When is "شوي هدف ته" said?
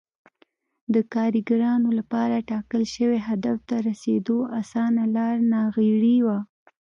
2.95-3.75